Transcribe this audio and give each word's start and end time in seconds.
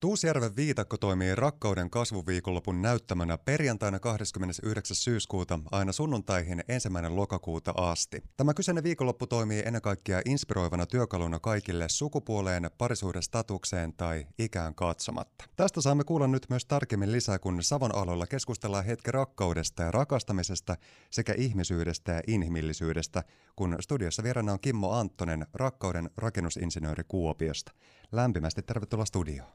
Tuusjärven 0.00 0.56
viitakko 0.56 0.96
toimii 0.96 1.34
rakkauden 1.34 1.90
kasvuviikonlopun 1.90 2.82
näyttämänä 2.82 3.38
perjantaina 3.38 3.98
29. 3.98 4.96
syyskuuta 4.96 5.58
aina 5.70 5.92
sunnuntaihin 5.92 6.64
ensimmäinen 6.68 7.16
lokakuuta 7.16 7.74
asti. 7.76 8.22
Tämä 8.36 8.54
kyseinen 8.54 8.84
viikonloppu 8.84 9.26
toimii 9.26 9.62
ennen 9.66 9.82
kaikkea 9.82 10.22
inspiroivana 10.24 10.86
työkaluna 10.86 11.38
kaikille 11.38 11.88
sukupuoleen, 11.88 12.70
parisuhdestatukseen 12.78 13.92
tai 13.92 14.26
ikään 14.38 14.74
katsomatta. 14.74 15.44
Tästä 15.56 15.80
saamme 15.80 16.04
kuulla 16.04 16.26
nyt 16.26 16.46
myös 16.50 16.64
tarkemmin 16.64 17.12
lisää, 17.12 17.38
kun 17.38 17.62
Savon 17.62 17.94
aloilla 17.94 18.26
keskustellaan 18.26 18.84
hetki 18.84 19.12
rakkaudesta 19.12 19.82
ja 19.82 19.90
rakastamisesta 19.90 20.76
sekä 21.10 21.34
ihmisyydestä 21.36 22.12
ja 22.12 22.20
inhimillisyydestä, 22.26 23.24
kun 23.56 23.76
studiossa 23.80 24.22
vieraana 24.22 24.52
on 24.52 24.60
Kimmo 24.60 24.92
Anttonen, 24.92 25.46
rakkauden 25.54 26.10
rakennusinsinööri 26.16 27.04
Kuopiosta. 27.08 27.72
Lämpimästi 28.12 28.62
tervetuloa 28.62 29.04
studioon. 29.04 29.48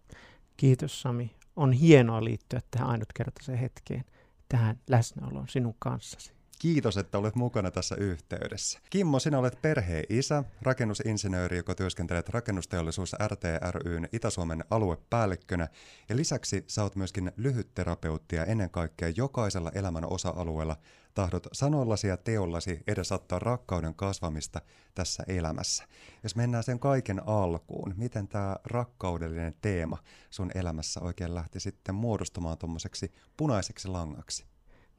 Kiitos 0.58 1.02
Sami. 1.02 1.36
On 1.56 1.72
hienoa 1.74 2.24
liittyä 2.24 2.62
tähän 2.72 2.90
ainutkertaiseen 2.90 3.58
hetkeen, 3.58 4.04
tähän 4.50 4.80
läsnäoloon 4.90 5.48
sinun 5.48 5.76
kanssasi. 5.80 6.34
Kiitos, 6.62 6.98
että 6.98 7.18
olet 7.18 7.36
mukana 7.36 7.72
tässä 7.72 7.96
yhteydessä. 7.96 8.80
Kimmo, 8.90 9.20
sinä 9.20 9.40
olet 9.40 9.62
perheen 9.62 10.04
isä, 10.10 10.44
rakennusinsinööri, 10.62 11.58
joka 11.58 11.76
työskentelet 11.76 12.30
rakennusteollisuus 12.30 13.16
RTRYn 13.28 14.08
Itä-Suomen 14.12 14.64
aluepäällikkönä. 14.70 15.68
Ja 16.10 16.16
lisäksi 16.16 16.64
sä 16.68 16.84
oot 16.84 16.96
myöskin 16.96 17.32
lyhytterapeutti 17.38 18.36
ja 18.36 18.46
ennen 18.46 18.70
kaikkea 18.70 19.10
jokaisella 19.10 19.72
elämän 19.76 20.12
osa-alueella 20.12 20.78
tahdot 21.14 21.48
sanoillasi 21.54 22.08
ja 22.08 22.18
teollasi 22.18 22.84
edesottaa 22.88 23.40
rakkauden 23.40 23.96
kasvamista 23.96 24.62
tässä 24.96 25.24
elämässä. 25.28 25.84
Jos 26.24 26.36
mennään 26.36 26.64
sen 26.64 26.80
kaiken 26.80 27.28
alkuun, 27.28 27.94
miten 27.98 28.28
tämä 28.28 28.56
rakkaudellinen 28.64 29.56
teema 29.62 29.98
sun 30.30 30.52
elämässä 30.56 31.00
oikein 31.00 31.36
lähti 31.36 31.60
sitten 31.60 31.96
muodostumaan 31.96 32.58
tuommoiseksi 32.58 33.12
punaiseksi 33.38 33.88
langaksi? 33.88 34.51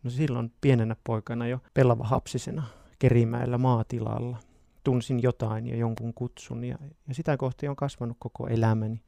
No 0.02 0.10
silloin 0.10 0.52
pienenä 0.60 0.96
poikana 1.04 1.46
jo 1.46 1.58
pelava 1.74 2.04
hapsisena 2.04 2.62
Kerimäellä 2.98 3.58
maatilalla. 3.58 4.36
Tunsin 4.84 5.22
jotain 5.22 5.66
ja 5.66 5.76
jonkun 5.76 6.14
kutsun 6.14 6.64
ja, 6.64 6.78
ja 7.08 7.14
sitä 7.14 7.36
kohti 7.36 7.68
on 7.68 7.76
kasvanut 7.76 8.16
koko 8.20 8.48
elämäni. 8.48 9.02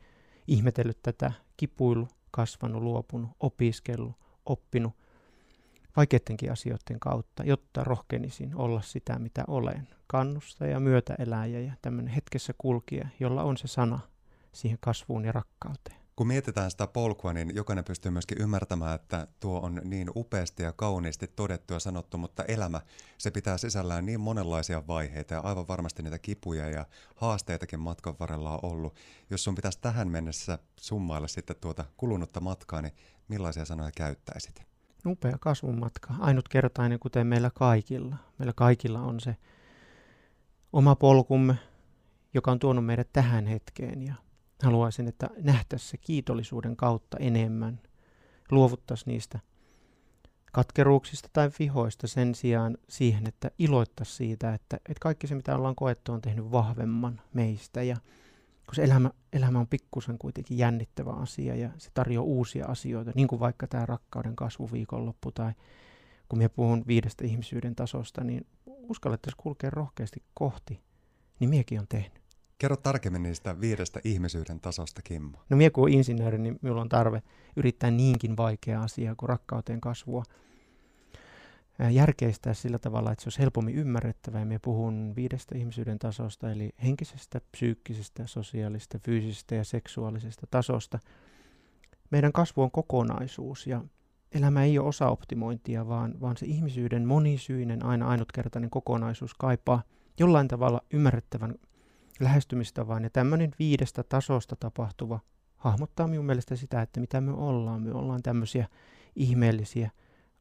Ihmetellyt 0.46 0.98
tätä, 1.02 1.32
kipuilu, 1.56 2.08
kasvanut, 2.30 2.82
luopunut, 2.82 3.30
opiskellut, 3.40 4.16
oppinut 4.46 4.92
vaikeidenkin 5.96 6.52
asioiden 6.52 7.00
kautta, 7.00 7.44
jotta 7.44 7.84
rohkenisin 7.84 8.56
olla 8.56 8.82
sitä, 8.82 9.18
mitä 9.18 9.44
olen. 9.48 9.88
Kannustaja 10.06 10.70
ja 10.70 10.80
myötäeläjä 10.80 11.60
ja 11.60 11.72
tämmöinen 11.82 12.14
hetkessä 12.14 12.54
kulkija, 12.58 13.08
jolla 13.20 13.42
on 13.42 13.56
se 13.56 13.66
sana 13.68 14.00
siihen 14.52 14.78
kasvuun 14.80 15.24
ja 15.24 15.32
rakkauteen. 15.32 16.03
Kun 16.16 16.26
mietitään 16.26 16.70
sitä 16.70 16.86
polkua, 16.86 17.32
niin 17.32 17.54
jokainen 17.54 17.84
pystyy 17.84 18.10
myöskin 18.10 18.40
ymmärtämään, 18.40 18.94
että 18.94 19.26
tuo 19.40 19.60
on 19.60 19.80
niin 19.84 20.10
upeasti 20.16 20.62
ja 20.62 20.72
kauniisti 20.72 21.26
todettu 21.26 21.74
ja 21.74 21.80
sanottu, 21.80 22.18
mutta 22.18 22.44
elämä, 22.44 22.80
se 23.18 23.30
pitää 23.30 23.58
sisällään 23.58 24.06
niin 24.06 24.20
monenlaisia 24.20 24.86
vaiheita 24.86 25.34
ja 25.34 25.40
aivan 25.40 25.68
varmasti 25.68 26.02
niitä 26.02 26.18
kipuja 26.18 26.70
ja 26.70 26.86
haasteitakin 27.16 27.80
matkan 27.80 28.14
varrella 28.20 28.50
on 28.52 28.58
ollut. 28.62 28.96
Jos 29.30 29.44
sun 29.44 29.54
pitäisi 29.54 29.78
tähän 29.80 30.08
mennessä 30.08 30.58
summailla 30.80 31.28
sitten 31.28 31.56
tuota 31.60 31.84
kulunutta 31.96 32.40
matkaa, 32.40 32.82
niin 32.82 32.94
millaisia 33.28 33.64
sanoja 33.64 33.90
käyttäisit? 33.96 34.62
Upea 35.06 35.38
kasvun 35.40 35.78
matka, 35.78 36.14
ainutkertainen 36.20 36.98
kuten 36.98 37.26
meillä 37.26 37.50
kaikilla. 37.54 38.16
Meillä 38.38 38.52
kaikilla 38.56 39.00
on 39.00 39.20
se 39.20 39.36
oma 40.72 40.96
polkumme, 40.96 41.54
joka 42.34 42.52
on 42.52 42.58
tuonut 42.58 42.86
meidät 42.86 43.08
tähän 43.12 43.46
hetkeen 43.46 44.02
ja 44.02 44.14
haluaisin, 44.62 45.08
että 45.08 45.30
nähtäisiin 45.42 45.90
se 45.90 45.96
kiitollisuuden 45.96 46.76
kautta 46.76 47.16
enemmän, 47.20 47.80
luovuttaisiin 48.50 49.12
niistä 49.12 49.38
katkeruuksista 50.52 51.28
tai 51.32 51.50
vihoista 51.58 52.06
sen 52.06 52.34
sijaan 52.34 52.78
siihen, 52.88 53.26
että 53.26 53.50
iloittaisiin 53.58 54.16
siitä, 54.16 54.54
että, 54.54 54.76
että 54.76 55.00
kaikki 55.00 55.26
se, 55.26 55.34
mitä 55.34 55.56
ollaan 55.56 55.74
koettu, 55.74 56.12
on 56.12 56.20
tehnyt 56.20 56.52
vahvemman 56.52 57.20
meistä. 57.32 57.82
Ja 57.82 57.96
koska 58.66 58.82
elämä, 58.82 59.10
elämä 59.32 59.58
on 59.58 59.66
pikkusen 59.66 60.18
kuitenkin 60.18 60.58
jännittävä 60.58 61.12
asia 61.12 61.56
ja 61.56 61.70
se 61.78 61.90
tarjoaa 61.94 62.24
uusia 62.24 62.66
asioita, 62.66 63.12
niin 63.14 63.28
kuin 63.28 63.40
vaikka 63.40 63.66
tämä 63.66 63.86
rakkauden 63.86 64.36
kasvuviikonloppu 64.36 65.32
tai 65.32 65.52
kun 66.28 66.38
minä 66.38 66.48
puhun 66.48 66.84
viidestä 66.86 67.24
ihmisyyden 67.24 67.74
tasosta, 67.74 68.24
niin 68.24 68.46
uskallettaisiin 68.66 69.42
kulkea 69.42 69.70
rohkeasti 69.70 70.22
kohti, 70.34 70.80
niin 71.40 71.50
miekin 71.50 71.80
on 71.80 71.86
tehnyt. 71.88 72.23
Kerro 72.58 72.76
tarkemmin 72.76 73.22
niistä 73.22 73.60
viidestä 73.60 74.00
ihmisyyden 74.04 74.60
tasosta, 74.60 75.02
Kimmo. 75.02 75.38
No 75.48 75.56
minä 75.56 75.70
kun 75.70 75.88
insinööri, 75.88 76.38
niin 76.38 76.58
minulla 76.62 76.80
on 76.80 76.88
tarve 76.88 77.22
yrittää 77.56 77.90
niinkin 77.90 78.36
vaikea 78.36 78.82
asia 78.82 79.14
kuin 79.14 79.28
rakkauteen 79.28 79.80
kasvua 79.80 80.22
järkeistää 81.90 82.54
sillä 82.54 82.78
tavalla, 82.78 83.12
että 83.12 83.22
se 83.22 83.26
olisi 83.26 83.38
helpommin 83.38 83.74
ymmärrettävä. 83.74 84.38
Ja 84.38 84.44
minä 84.44 84.60
puhun 84.62 85.12
viidestä 85.16 85.58
ihmisyyden 85.58 85.98
tasosta, 85.98 86.50
eli 86.52 86.70
henkisestä, 86.84 87.40
psyykkisestä, 87.50 88.26
sosiaalisesta, 88.26 88.98
fyysisestä 88.98 89.54
ja 89.54 89.64
seksuaalisesta 89.64 90.46
tasosta. 90.50 90.98
Meidän 92.10 92.32
kasvu 92.32 92.62
on 92.62 92.70
kokonaisuus 92.70 93.66
ja 93.66 93.84
elämä 94.32 94.64
ei 94.64 94.78
ole 94.78 94.88
osaoptimointia, 94.88 95.88
vaan, 95.88 96.20
vaan 96.20 96.36
se 96.36 96.46
ihmisyyden 96.46 97.06
monisyinen, 97.06 97.84
aina 97.84 98.08
ainutkertainen 98.08 98.70
kokonaisuus 98.70 99.34
kaipaa 99.34 99.82
jollain 100.18 100.48
tavalla 100.48 100.80
ymmärrettävän 100.92 101.54
lähestymistavan. 102.20 103.04
Ja 103.04 103.10
tämmöinen 103.10 103.50
viidestä 103.58 104.02
tasosta 104.02 104.56
tapahtuva 104.56 105.20
hahmottaa 105.56 106.08
minun 106.08 106.26
mielestä 106.26 106.56
sitä, 106.56 106.82
että 106.82 107.00
mitä 107.00 107.20
me 107.20 107.32
ollaan. 107.32 107.82
Me 107.82 107.92
ollaan 107.92 108.22
tämmöisiä 108.22 108.68
ihmeellisiä 109.16 109.90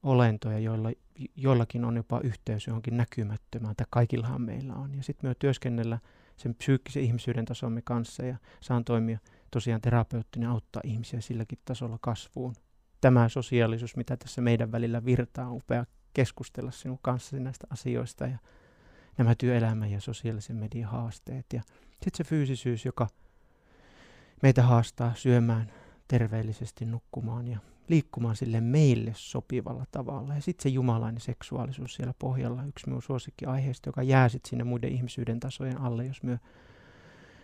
olentoja, 0.04 0.60
joilla, 0.60 0.92
joillakin 1.36 1.86
on 1.86 1.96
jopa 1.96 2.20
yhteys 2.24 2.68
johonkin 2.68 2.98
näkymättömään, 2.98 3.76
tai 3.76 3.86
kaikillahan 3.90 4.42
meillä 4.42 4.74
on. 4.74 4.96
Ja 4.96 5.04
sitten 5.04 5.30
me 5.30 5.36
työskennellä 5.40 6.00
sen 6.38 6.56
psyykkisen 6.56 7.04
ihmisyyden 7.04 7.46
tasomme 7.46 7.82
kanssa 7.82 8.26
ja 8.26 8.38
saan 8.62 8.86
toimia 8.86 9.20
tosiaan 9.52 9.82
terapeuttinen 9.82 10.50
auttaa 10.50 10.82
ihmisiä 10.86 11.22
silläkin 11.22 11.60
tasolla 11.66 11.98
kasvuun. 12.02 12.56
Tämä 13.02 13.30
sosiaalisuus, 13.30 13.96
mitä 13.96 14.18
tässä 14.18 14.42
meidän 14.42 14.72
välillä 14.72 15.06
virtaa, 15.06 15.48
on 15.48 15.56
upea 15.56 15.86
keskustella 16.14 16.72
sinun 16.72 17.00
kanssa 17.02 17.38
näistä 17.38 17.68
asioista 17.70 18.28
ja 18.28 18.38
nämä 19.18 19.36
työelämän 19.36 19.92
ja 19.92 20.02
sosiaalisen 20.02 20.56
median 20.56 20.92
haasteet. 20.92 21.46
Ja 21.54 21.62
sitten 21.92 22.12
se 22.18 22.24
fyysisyys, 22.24 22.86
joka 22.86 23.08
meitä 24.42 24.64
haastaa 24.64 25.14
syömään 25.16 25.72
terveellisesti, 26.08 26.86
nukkumaan 26.86 27.48
ja 27.48 27.60
liikkumaan 27.88 28.36
sille 28.36 28.62
meille 28.62 29.12
sopivalla 29.16 29.86
tavalla. 29.92 30.36
Ja 30.36 30.42
sitten 30.42 30.64
se 30.64 30.70
jumalainen 30.70 31.22
seksuaalisuus 31.22 31.94
siellä 31.94 32.14
pohjalla, 32.20 32.64
yksi 32.64 32.88
minun 32.88 33.02
suosikkiaiheista, 33.02 33.90
joka 33.90 34.04
jää 34.04 34.30
sitten 34.30 34.50
sinne 34.50 34.64
muiden 34.64 34.92
ihmisyyden 34.92 35.40
tasojen 35.40 35.82
alle, 35.82 36.06
jos 36.06 36.24
myö, 36.24 36.38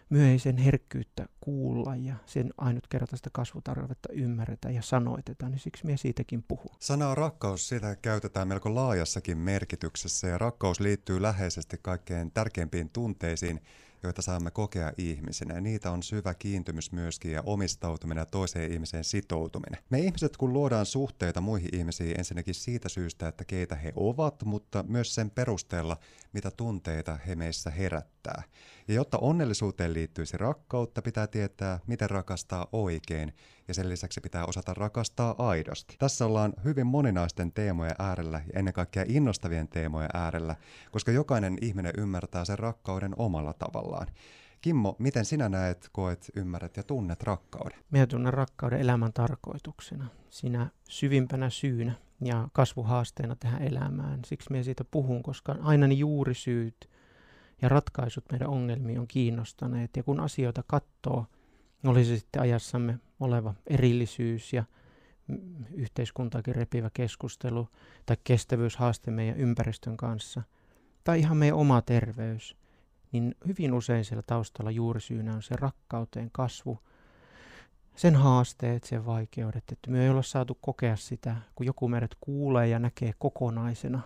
myö 0.09 0.29
ei 0.29 0.39
sen 0.39 0.57
herkkyyttä 0.57 1.25
kuulla 1.41 1.95
ja 1.95 2.15
sen 2.25 2.53
ainutkertaista 2.57 3.29
kasvutarvetta 3.33 4.09
ymmärretä 4.13 4.69
ja 4.69 4.81
sanoiteta, 4.81 5.49
niin 5.49 5.59
siksi 5.59 5.85
minä 5.85 5.97
siitäkin 5.97 6.43
puhun. 6.43 6.75
Sanaa 6.79 7.15
rakkaus, 7.15 7.69
sitä 7.69 7.95
käytetään 7.95 8.47
melko 8.47 8.75
laajassakin 8.75 9.37
merkityksessä 9.37 10.27
ja 10.27 10.37
rakkaus 10.37 10.79
liittyy 10.79 11.21
läheisesti 11.21 11.77
kaikkein 11.81 12.31
tärkeimpiin 12.31 12.89
tunteisiin, 12.89 13.61
joita 14.03 14.21
saamme 14.21 14.51
kokea 14.51 14.93
ihmisinä. 14.97 15.53
Ja 15.53 15.61
niitä 15.61 15.91
on 15.91 16.03
syvä 16.03 16.33
kiintymys 16.33 16.91
myöskin 16.91 17.31
ja 17.31 17.43
omistautuminen 17.45 18.21
ja 18.21 18.25
toiseen 18.25 18.71
ihmiseen 18.71 19.03
sitoutuminen. 19.03 19.83
Me 19.89 19.99
ihmiset, 19.99 20.37
kun 20.37 20.53
luodaan 20.53 20.85
suhteita 20.85 21.41
muihin 21.41 21.75
ihmisiin 21.75 22.19
ensinnäkin 22.19 22.53
siitä 22.53 22.89
syystä, 22.89 23.27
että 23.27 23.45
keitä 23.45 23.75
he 23.75 23.93
ovat, 23.95 24.43
mutta 24.45 24.83
myös 24.87 25.15
sen 25.15 25.31
perusteella, 25.31 25.97
mitä 26.33 26.51
tunteita 26.51 27.17
he 27.27 27.35
meissä 27.35 27.69
herättää. 27.69 28.43
Ja 28.87 28.93
jotta 28.93 29.17
onnellisuuteen 29.17 29.93
liittyisi 29.93 30.37
rakkautta, 30.37 31.01
pitää 31.01 31.27
tietää, 31.27 31.79
miten 31.87 32.09
rakastaa 32.09 32.67
oikein, 32.71 33.33
ja 33.67 33.73
sen 33.73 33.89
lisäksi 33.89 34.21
pitää 34.21 34.45
osata 34.45 34.73
rakastaa 34.73 35.35
aidosti. 35.37 35.95
Tässä 35.99 36.25
ollaan 36.25 36.53
hyvin 36.63 36.87
moninaisten 36.87 37.51
teemojen 37.51 37.95
äärellä 37.99 38.41
ja 38.53 38.59
ennen 38.59 38.73
kaikkea 38.73 39.05
innostavien 39.07 39.67
teemojen 39.67 40.09
äärellä, 40.13 40.55
koska 40.91 41.11
jokainen 41.11 41.57
ihminen 41.61 41.93
ymmärtää 41.97 42.45
sen 42.45 42.59
rakkauden 42.59 43.13
omalla 43.17 43.53
tavallaan. 43.53 44.07
Kimmo, 44.61 44.95
miten 44.99 45.25
sinä 45.25 45.49
näet, 45.49 45.89
koet, 45.91 46.31
ymmärrät 46.35 46.77
ja 46.77 46.83
tunnet 46.83 47.23
rakkauden? 47.23 47.79
Minä 47.91 48.07
tunnen 48.07 48.33
rakkauden 48.33 48.79
elämän 48.79 49.13
tarkoituksena, 49.13 50.07
sinä 50.29 50.69
syvimpänä 50.89 51.49
syynä 51.49 51.93
ja 52.21 52.47
kasvuhaasteena 52.53 53.35
tähän 53.35 53.61
elämään. 53.61 54.19
Siksi 54.25 54.51
minä 54.51 54.63
siitä 54.63 54.83
puhun, 54.83 55.23
koska 55.23 55.55
aina 55.61 55.87
ne 55.87 55.93
juurisyyt 55.93 56.89
ja 57.61 57.69
ratkaisut 57.69 58.25
meidän 58.31 58.49
ongelmiin 58.49 58.99
on 58.99 59.07
kiinnostaneet. 59.07 59.97
Ja 59.97 60.03
kun 60.03 60.19
asioita 60.19 60.63
katsoo, 60.67 61.25
oli 61.85 62.05
se 62.05 62.17
sitten 62.17 62.41
ajassamme 62.41 62.99
oleva 63.19 63.53
erillisyys 63.67 64.53
ja 64.53 64.63
yhteiskuntaakin 65.73 66.55
repivä 66.55 66.89
keskustelu 66.93 67.67
tai 68.05 68.17
kestävyyshaaste 68.23 69.11
meidän 69.11 69.37
ympäristön 69.37 69.97
kanssa 69.97 70.41
tai 71.03 71.19
ihan 71.19 71.37
meidän 71.37 71.57
oma 71.57 71.81
terveys, 71.81 72.57
niin 73.11 73.35
hyvin 73.47 73.73
usein 73.73 74.05
siellä 74.05 74.23
taustalla 74.27 74.71
juurisyynä 74.71 75.33
on 75.33 75.43
se 75.43 75.55
rakkauteen 75.55 76.29
kasvu, 76.31 76.79
sen 77.99 78.15
haasteet, 78.15 78.83
sen 78.83 79.05
vaikeudet, 79.05 79.63
että 79.71 79.91
me 79.91 80.03
ei 80.03 80.09
olla 80.09 80.21
saatu 80.21 80.57
kokea 80.61 80.95
sitä, 80.95 81.35
kun 81.55 81.65
joku 81.65 81.87
meidät 81.87 82.11
kuulee 82.21 82.67
ja 82.67 82.79
näkee 82.79 83.13
kokonaisena. 83.19 84.01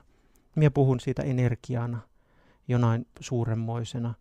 Minä 0.55 0.71
puhun 0.71 0.99
siitä 0.99 1.23
energiana, 1.23 1.99
jonain 2.67 3.07
suuremmoisena, 3.19 4.13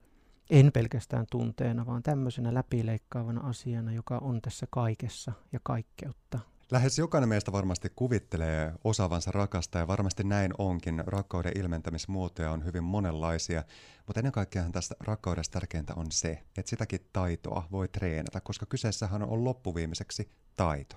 en 0.50 0.72
pelkästään 0.72 1.26
tunteena, 1.30 1.86
vaan 1.86 2.02
tämmöisenä 2.02 2.54
läpileikkaavana 2.54 3.40
asiana, 3.40 3.92
joka 3.92 4.19
on 4.19 4.42
tässä 4.42 4.66
kaikessa 4.70 5.32
ja 5.52 5.60
kaikkeutta. 5.62 6.38
Lähes 6.70 6.98
jokainen 6.98 7.28
meistä 7.28 7.52
varmasti 7.52 7.92
kuvittelee 7.96 8.72
osaavansa 8.84 9.32
rakastaa 9.32 9.80
ja 9.80 9.86
varmasti 9.86 10.24
näin 10.24 10.52
onkin. 10.58 11.02
Rakkauden 11.06 11.52
ilmentämismuotoja 11.58 12.50
on 12.50 12.64
hyvin 12.64 12.84
monenlaisia, 12.84 13.64
mutta 14.06 14.20
ennen 14.20 14.32
kaikkea 14.32 14.64
tästä 14.72 14.94
rakkaudesta 15.00 15.52
tärkeintä 15.52 15.92
on 15.96 16.06
se, 16.10 16.42
että 16.58 16.70
sitäkin 16.70 17.00
taitoa 17.12 17.68
voi 17.70 17.88
treenata, 17.88 18.40
koska 18.40 18.66
kyseessähän 18.66 19.22
on 19.22 19.44
loppuviimeiseksi 19.44 20.30
taito. 20.56 20.96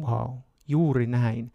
Wow, 0.00 0.38
juuri 0.68 1.06
näin. 1.06 1.52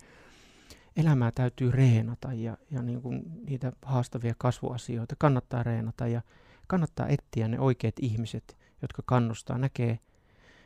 Elämää 0.96 1.32
täytyy 1.32 1.72
reenata 1.72 2.34
ja, 2.34 2.58
ja 2.72 2.82
niin 2.82 3.02
kuin 3.02 3.24
niitä 3.46 3.72
haastavia 3.82 4.34
kasvuasioita 4.38 5.16
kannattaa 5.18 5.64
reenata 5.64 6.08
ja 6.08 6.22
kannattaa 6.68 7.08
etsiä 7.08 7.48
ne 7.48 7.60
oikeat 7.60 7.96
ihmiset, 8.02 8.58
jotka 8.82 9.02
kannustaa, 9.06 9.58
näkee– 9.58 10.00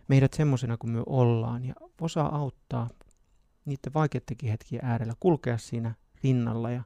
meidät 0.07 0.33
semmoisena 0.33 0.77
kuin 0.77 0.91
me 0.91 1.03
ollaan 1.05 1.65
ja 1.65 1.73
osaa 2.01 2.35
auttaa 2.35 2.89
niiden 3.65 3.93
vaikeidenkin 3.93 4.49
hetkien 4.49 4.85
äärellä, 4.85 5.13
kulkea 5.19 5.57
siinä 5.57 5.95
rinnalla 6.23 6.71
ja 6.71 6.83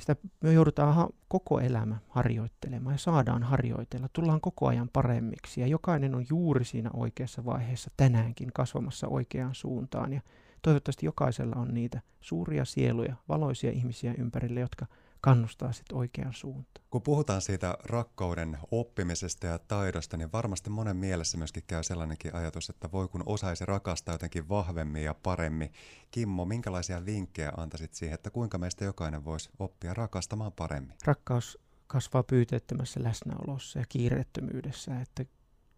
sitä 0.00 0.16
me 0.40 0.52
joudutaan 0.52 0.94
ha- 0.94 1.08
koko 1.28 1.60
elämä 1.60 1.96
harjoittelemaan 2.08 2.94
ja 2.94 2.98
saadaan 2.98 3.42
harjoitella. 3.42 4.08
Tullaan 4.12 4.40
koko 4.40 4.66
ajan 4.66 4.90
paremmiksi 4.92 5.60
ja 5.60 5.66
jokainen 5.66 6.14
on 6.14 6.26
juuri 6.30 6.64
siinä 6.64 6.90
oikeassa 6.94 7.44
vaiheessa 7.44 7.90
tänäänkin 7.96 8.52
kasvamassa 8.54 9.08
oikeaan 9.08 9.54
suuntaan 9.54 10.12
ja 10.12 10.20
toivottavasti 10.62 11.06
jokaisella 11.06 11.56
on 11.56 11.74
niitä 11.74 12.00
suuria 12.20 12.64
sieluja, 12.64 13.16
valoisia 13.28 13.70
ihmisiä 13.70 14.14
ympärille, 14.18 14.60
jotka 14.60 14.86
kannustaa 15.22 15.72
sitten 15.72 15.96
oikeaan 15.96 16.34
suuntaan. 16.34 16.86
Kun 16.90 17.02
puhutaan 17.02 17.40
siitä 17.40 17.78
rakkauden 17.84 18.58
oppimisesta 18.70 19.46
ja 19.46 19.58
taidosta, 19.58 20.16
niin 20.16 20.32
varmasti 20.32 20.70
monen 20.70 20.96
mielessä 20.96 21.38
myöskin 21.38 21.62
käy 21.66 21.82
sellainenkin 21.82 22.34
ajatus, 22.34 22.70
että 22.70 22.92
voi 22.92 23.08
kun 23.08 23.22
osaisi 23.26 23.66
rakastaa 23.66 24.14
jotenkin 24.14 24.48
vahvemmin 24.48 25.04
ja 25.04 25.14
paremmin. 25.14 25.72
Kimmo, 26.10 26.44
minkälaisia 26.44 27.04
vinkkejä 27.06 27.52
antaisit 27.56 27.94
siihen, 27.94 28.14
että 28.14 28.30
kuinka 28.30 28.58
meistä 28.58 28.84
jokainen 28.84 29.24
voisi 29.24 29.50
oppia 29.58 29.94
rakastamaan 29.94 30.52
paremmin? 30.52 30.94
Rakkaus 31.04 31.58
kasvaa 31.86 32.22
pyyteettömässä 32.22 33.02
läsnäolossa 33.02 33.78
ja 33.78 33.84
kiireettömyydessä, 33.88 35.00
että 35.00 35.24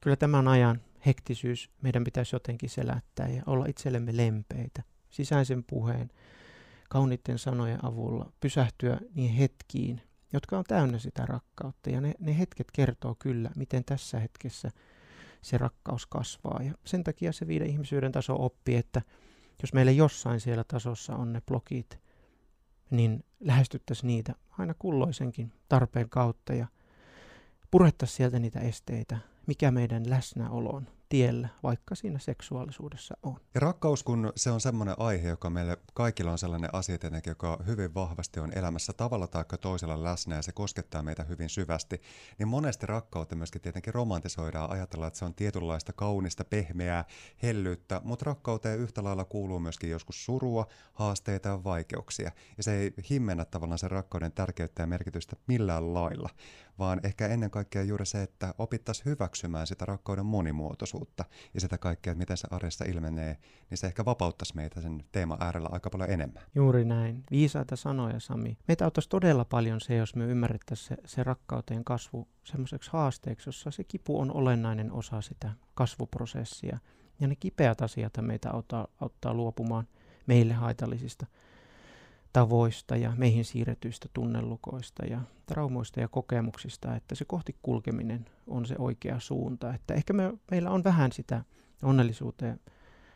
kyllä 0.00 0.16
tämän 0.16 0.48
ajan 0.48 0.80
hektisyys 1.06 1.70
meidän 1.82 2.04
pitäisi 2.04 2.34
jotenkin 2.34 2.70
selättää 2.70 3.28
ja 3.28 3.42
olla 3.46 3.66
itsellemme 3.66 4.16
lempeitä. 4.16 4.82
Sisäisen 5.10 5.64
puheen, 5.64 6.10
kauniitten 6.94 7.38
sanojen 7.38 7.84
avulla 7.84 8.32
pysähtyä 8.40 9.00
niin 9.14 9.32
hetkiin, 9.32 10.00
jotka 10.32 10.58
on 10.58 10.64
täynnä 10.68 10.98
sitä 10.98 11.26
rakkautta. 11.26 11.90
Ja 11.90 12.00
ne, 12.00 12.14
ne 12.18 12.38
hetket 12.38 12.70
kertoo 12.72 13.16
kyllä, 13.18 13.50
miten 13.56 13.84
tässä 13.84 14.20
hetkessä 14.20 14.70
se 15.42 15.58
rakkaus 15.58 16.06
kasvaa. 16.06 16.60
Ja 16.62 16.74
sen 16.84 17.04
takia 17.04 17.32
se 17.32 17.46
viiden 17.46 17.66
ihmisyyden 17.66 18.12
taso 18.12 18.44
oppii, 18.44 18.76
että 18.76 19.02
jos 19.62 19.72
meillä 19.72 19.92
jossain 19.92 20.40
siellä 20.40 20.64
tasossa 20.68 21.16
on 21.16 21.32
ne 21.32 21.40
blokit, 21.40 21.98
niin 22.90 23.24
lähestyttäisiin 23.40 24.06
niitä 24.06 24.34
aina 24.58 24.74
kulloisenkin 24.78 25.52
tarpeen 25.68 26.10
kautta 26.10 26.54
ja 26.54 26.66
purettaisiin 27.70 28.16
sieltä 28.16 28.38
niitä 28.38 28.60
esteitä, 28.60 29.18
mikä 29.46 29.70
meidän 29.70 30.10
läsnäolon 30.10 30.88
tiellä, 31.14 31.48
vaikka 31.62 31.94
siinä 31.94 32.18
seksuaalisuudessa 32.18 33.16
on. 33.22 33.36
Ja 33.54 33.60
rakkaus, 33.60 34.02
kun 34.02 34.32
se 34.36 34.50
on 34.50 34.60
semmoinen 34.60 34.94
aihe, 34.98 35.28
joka 35.28 35.50
meille 35.50 35.78
kaikilla 35.94 36.30
on 36.32 36.38
sellainen 36.38 36.74
asia 36.74 36.98
tietenkin, 36.98 37.30
joka 37.30 37.58
hyvin 37.66 37.94
vahvasti 37.94 38.40
on 38.40 38.58
elämässä 38.58 38.92
tavalla 38.92 39.26
tai 39.26 39.44
toisella 39.60 40.02
läsnä 40.02 40.36
ja 40.36 40.42
se 40.42 40.52
koskettaa 40.52 41.02
meitä 41.02 41.24
hyvin 41.24 41.48
syvästi, 41.48 42.02
niin 42.38 42.48
monesti 42.48 42.86
rakkautta 42.86 43.36
myöskin 43.36 43.60
tietenkin 43.60 43.94
romantisoidaan, 43.94 44.70
ajatellaan, 44.70 45.08
että 45.08 45.18
se 45.18 45.24
on 45.24 45.34
tietynlaista 45.34 45.92
kaunista, 45.92 46.44
pehmeää, 46.44 47.04
hellyyttä, 47.42 48.00
mutta 48.04 48.24
rakkauteen 48.24 48.78
yhtä 48.78 49.04
lailla 49.04 49.24
kuuluu 49.24 49.60
myöskin 49.60 49.90
joskus 49.90 50.24
surua, 50.24 50.66
haasteita 50.92 51.48
ja 51.48 51.64
vaikeuksia. 51.64 52.30
Ja 52.56 52.62
se 52.62 52.76
ei 52.76 52.94
himmennä 53.10 53.44
tavallaan 53.44 53.78
sen 53.78 53.90
rakkauden 53.90 54.32
tärkeyttä 54.32 54.82
ja 54.82 54.86
merkitystä 54.86 55.36
millään 55.46 55.94
lailla, 55.94 56.30
vaan 56.78 57.00
ehkä 57.02 57.26
ennen 57.26 57.50
kaikkea 57.50 57.82
juuri 57.82 58.06
se, 58.06 58.22
että 58.22 58.54
opittaisiin 58.58 59.06
hyväksymään 59.06 59.66
sitä 59.66 59.84
rakkauden 59.84 60.26
monimuotoisuutta 60.26 61.03
ja 61.54 61.60
sitä 61.60 61.78
kaikkea, 61.78 62.10
että 62.10 62.18
miten 62.18 62.36
se 62.36 62.48
arjessa 62.50 62.84
ilmenee, 62.84 63.36
niin 63.70 63.78
se 63.78 63.86
ehkä 63.86 64.04
vapauttaisi 64.04 64.56
meitä 64.56 64.80
sen 64.80 65.04
teeman 65.12 65.38
äärellä 65.40 65.68
aika 65.72 65.90
paljon 65.90 66.10
enemmän. 66.10 66.42
Juuri 66.54 66.84
näin. 66.84 67.24
Viisaita 67.30 67.76
sanoja, 67.76 68.20
Sami. 68.20 68.58
Meitä 68.68 68.84
auttaisi 68.84 69.08
todella 69.08 69.44
paljon 69.44 69.80
se, 69.80 69.96
jos 69.96 70.16
me 70.16 70.24
ymmärrettäisiin 70.24 70.88
se, 70.88 70.96
se 71.04 71.22
rakkauteen 71.22 71.84
kasvu 71.84 72.28
semmoiseksi 72.44 72.90
haasteeksi, 72.92 73.48
jossa 73.48 73.70
se 73.70 73.84
kipu 73.84 74.20
on 74.20 74.32
olennainen 74.32 74.92
osa 74.92 75.20
sitä 75.20 75.52
kasvuprosessia. 75.74 76.78
Ja 77.20 77.28
ne 77.28 77.36
kipeät 77.36 77.82
asiat 77.82 78.12
meitä 78.20 78.50
auttaa, 78.50 78.88
auttaa 79.00 79.34
luopumaan 79.34 79.88
meille 80.26 80.54
haitallisista 80.54 81.26
tavoista 82.34 82.96
ja 82.96 83.12
meihin 83.16 83.44
siirretyistä 83.44 84.08
tunnelukoista 84.12 85.06
ja 85.06 85.20
traumoista 85.46 86.00
ja 86.00 86.08
kokemuksista, 86.08 86.96
että 86.96 87.14
se 87.14 87.24
kohti 87.24 87.56
kulkeminen 87.62 88.24
on 88.46 88.66
se 88.66 88.74
oikea 88.78 89.20
suunta. 89.20 89.74
Että 89.74 89.94
ehkä 89.94 90.12
me, 90.12 90.32
meillä 90.50 90.70
on 90.70 90.84
vähän 90.84 91.12
sitä 91.12 91.44
onnellisuuteen 91.82 92.60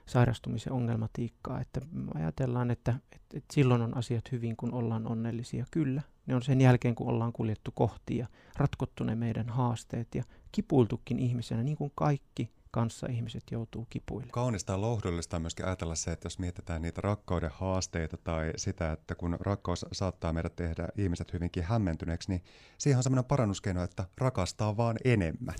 sairastumisen 0.06 0.72
ongelmatiikkaa, 0.72 1.60
että 1.60 1.80
ajatellaan, 2.14 2.70
että, 2.70 2.94
että, 3.12 3.36
että 3.38 3.54
silloin 3.54 3.82
on 3.82 3.96
asiat 3.96 4.32
hyvin, 4.32 4.56
kun 4.56 4.74
ollaan 4.74 5.06
onnellisia. 5.06 5.66
Kyllä, 5.70 6.02
ne 6.26 6.34
on 6.34 6.42
sen 6.42 6.60
jälkeen, 6.60 6.94
kun 6.94 7.08
ollaan 7.08 7.32
kuljettu 7.32 7.70
kohti 7.74 8.16
ja 8.16 8.26
ratkottu 8.56 9.04
ne 9.04 9.14
meidän 9.14 9.48
haasteet 9.48 10.14
ja 10.14 10.24
kipuiltukin 10.52 11.18
ihmisenä, 11.18 11.62
niin 11.62 11.76
kuin 11.76 11.92
kaikki 11.94 12.50
kanssa 12.70 13.06
ihmiset 13.10 13.42
joutuu 13.50 13.86
kipuille. 13.90 14.28
Kaunista 14.32 14.72
ja 14.72 14.80
lohdullista 14.80 15.36
on 15.36 15.42
myöskin 15.42 15.66
ajatella 15.66 15.94
se, 15.94 16.12
että 16.12 16.26
jos 16.26 16.38
mietitään 16.38 16.82
niitä 16.82 17.00
rakkauden 17.00 17.50
haasteita 17.52 18.16
tai 18.16 18.52
sitä, 18.56 18.92
että 18.92 19.14
kun 19.14 19.36
rakkaus 19.40 19.86
saattaa 19.92 20.32
meidät 20.32 20.56
tehdä 20.56 20.88
ihmiset 20.96 21.32
hyvinkin 21.32 21.62
hämmentyneeksi, 21.62 22.30
niin 22.30 22.42
siihen 22.78 22.96
on 22.96 23.02
sellainen 23.02 23.24
parannuskeino, 23.24 23.82
että 23.82 24.04
rakastaa 24.18 24.76
vaan 24.76 24.96
enemmän. 25.04 25.54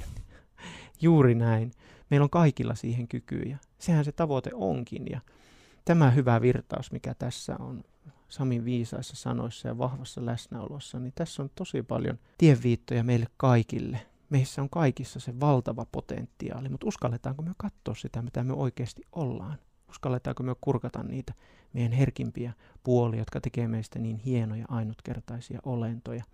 Juuri 1.01 1.35
näin. 1.35 1.71
Meillä 2.11 2.25
on 2.25 2.31
kaikilla 2.31 2.75
siihen 2.75 3.09
kykyjä. 3.09 3.59
Sehän 3.79 4.05
se 4.05 4.13
tavoite 4.13 4.51
onkin 4.55 5.07
ja 5.11 5.21
tämä 5.85 6.11
hyvä 6.11 6.41
virtaus, 6.41 6.93
mikä 6.93 7.15
tässä 7.15 7.57
on 7.59 7.85
Samin 8.29 8.65
viisaissa 8.65 9.17
sanoissa 9.17 9.69
ja 9.69 9.79
vahvassa 9.79 10.27
läsnäolossa, 10.27 10.99
niin 10.99 11.13
tässä 11.15 11.43
on 11.43 11.51
tosi 11.55 11.83
paljon 11.83 12.19
tienviittoja 12.39 13.05
meille 13.05 13.27
kaikille– 13.37 14.01
meissä 14.31 14.63
on 14.63 14.71
kaikissa 14.71 15.21
se 15.21 15.41
valtava 15.41 15.87
potentiaali, 15.93 16.69
mutta 16.69 16.87
uskalletaanko 16.87 17.43
me 17.43 17.53
katsoa 17.57 17.95
sitä, 17.95 18.23
mitä 18.23 18.45
me 18.45 18.53
oikeasti 18.53 19.03
ollaan? 19.13 19.59
Uskalletaanko 19.91 20.43
me 20.43 20.55
kurkata 20.61 21.03
niitä 21.03 21.35
meidän 21.73 21.93
herkimpiä 21.93 22.53
puolia, 22.83 23.19
jotka 23.21 23.41
tekee 23.41 23.69
meistä 23.69 23.99
niin 23.99 24.17
hienoja, 24.17 24.65
ainutkertaisia 24.69 25.61
olentoja? 25.65 26.25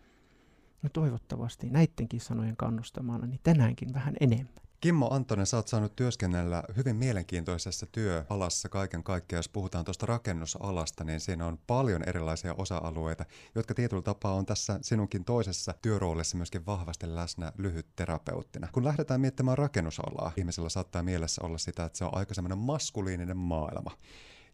No 0.82 0.88
toivottavasti 0.92 1.70
näidenkin 1.70 2.20
sanojen 2.20 2.56
kannustamana, 2.56 3.26
niin 3.26 3.40
tänäänkin 3.42 3.94
vähän 3.94 4.14
enemmän. 4.20 4.63
Kimmo 4.84 5.08
Antonen, 5.10 5.46
sä 5.46 5.56
oot 5.56 5.68
saanut 5.68 5.96
työskennellä 5.96 6.62
hyvin 6.76 6.96
mielenkiintoisessa 6.96 7.86
työalassa 7.86 8.68
kaiken 8.68 9.02
kaikkiaan. 9.02 9.38
Jos 9.38 9.48
puhutaan 9.48 9.84
tuosta 9.84 10.06
rakennusalasta, 10.06 11.04
niin 11.04 11.20
siinä 11.20 11.46
on 11.46 11.58
paljon 11.66 12.02
erilaisia 12.08 12.54
osa-alueita, 12.58 13.24
jotka 13.54 13.74
tietyllä 13.74 14.02
tapaa 14.02 14.34
on 14.34 14.46
tässä 14.46 14.78
sinunkin 14.82 15.24
toisessa 15.24 15.74
työroolissa 15.82 16.36
myöskin 16.36 16.66
vahvasti 16.66 17.14
läsnä 17.14 17.52
lyhytterapeuttina. 17.58 18.68
Kun 18.72 18.84
lähdetään 18.84 19.20
miettimään 19.20 19.58
rakennusalaa, 19.58 20.32
ihmisellä 20.36 20.68
saattaa 20.68 21.02
mielessä 21.02 21.42
olla 21.44 21.58
sitä, 21.58 21.84
että 21.84 21.98
se 21.98 22.04
on 22.04 22.16
aika 22.16 22.34
semmoinen 22.34 22.58
maskuliininen 22.58 23.36
maailma. 23.36 23.90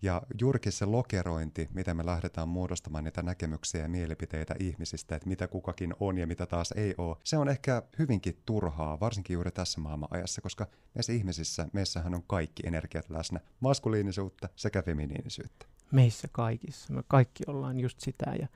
Ja 0.02 0.22
juurikin 0.40 0.72
se 0.72 0.84
lokerointi, 0.84 1.68
miten 1.74 1.96
me 1.96 2.06
lähdetään 2.06 2.48
muodostamaan 2.48 3.04
niitä 3.04 3.22
näkemyksiä 3.22 3.82
ja 3.82 3.88
mielipiteitä 3.88 4.54
ihmisistä, 4.58 5.16
että 5.16 5.28
mitä 5.28 5.48
kukakin 5.48 5.94
on 6.00 6.18
ja 6.18 6.26
mitä 6.26 6.46
taas 6.46 6.72
ei 6.72 6.94
ole, 6.98 7.16
se 7.24 7.36
on 7.36 7.48
ehkä 7.48 7.82
hyvinkin 7.98 8.38
turhaa, 8.46 9.00
varsinkin 9.00 9.34
juuri 9.34 9.50
tässä 9.50 9.80
maailmanajassa, 9.80 10.40
koska 10.40 10.66
meissä 10.94 11.12
ihmisissä, 11.12 11.68
meissähän 11.72 12.14
on 12.14 12.22
kaikki 12.22 12.62
energiat 12.66 13.10
läsnä, 13.10 13.40
maskuliinisuutta 13.60 14.48
sekä 14.56 14.82
feminiinisyyttä. 14.82 15.66
Meissä 15.92 16.28
kaikissa, 16.32 16.92
me 16.92 17.02
kaikki 17.08 17.44
ollaan 17.46 17.80
just 17.80 18.00
sitä 18.00 18.34
ja 18.40 18.48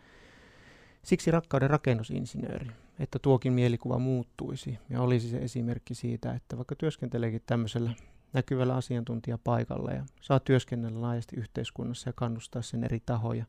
siksi 1.02 1.30
rakkauden 1.30 1.70
rakennusinsinööri, 1.70 2.70
että 2.98 3.18
tuokin 3.18 3.52
mielikuva 3.52 3.98
muuttuisi. 3.98 4.78
Ja 4.90 5.00
olisi 5.00 5.28
se 5.28 5.38
esimerkki 5.38 5.94
siitä, 5.94 6.34
että 6.34 6.56
vaikka 6.56 6.76
työskenteleekin 6.76 7.42
tämmöisellä 7.46 7.90
näkyvällä 8.34 8.74
asiantuntijapaikalla 8.74 9.90
ja 9.90 10.04
saa 10.20 10.40
työskennellä 10.40 11.00
laajasti 11.00 11.36
yhteiskunnassa 11.36 12.08
ja 12.08 12.12
kannustaa 12.12 12.62
sen 12.62 12.84
eri 12.84 13.00
tahoja, 13.06 13.44